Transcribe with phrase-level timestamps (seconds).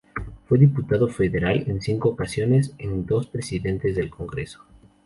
[0.47, 4.65] Fue diputado federal en cinco ocasiones: en dos presidentes del Congreso.